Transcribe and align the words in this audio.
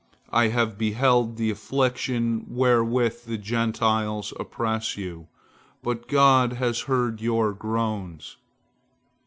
I 0.31 0.47
have 0.47 0.79
beheld 0.79 1.37
the 1.37 1.51
affliction 1.51 2.47
wherewith 2.49 3.25
the 3.25 3.37
Gentiles 3.37 4.33
oppress 4.39 4.97
you, 4.97 5.27
but 5.83 6.07
God 6.07 6.53
has 6.53 6.81
heard 6.89 7.21
your 7.21 7.53
groans." 7.53 8.37